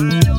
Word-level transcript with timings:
Around 0.00 0.33